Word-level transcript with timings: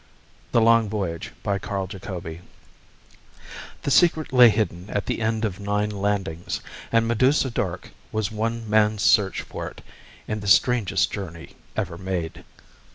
_the 0.51 0.59
long 0.61 0.89
voyage 0.89 1.31
by... 1.43 1.59
Carl 1.59 1.85
Jacobi 1.85 2.41
The 3.83 3.91
secret 3.91 4.33
lay 4.33 4.49
hidden 4.49 4.89
at 4.89 5.05
the 5.05 5.21
end 5.21 5.45
of 5.45 5.59
nine 5.59 5.91
landings, 5.91 6.59
and 6.91 7.07
Medusa 7.07 7.51
dark 7.51 7.91
was 8.11 8.31
one 8.31 8.67
man's 8.67 9.03
search 9.03 9.43
for 9.43 9.67
it 9.69 9.83
in 10.27 10.39
the 10.39 10.47
strangest 10.47 11.11
journey 11.11 11.55
ever 11.75 11.99
made. 11.99 12.43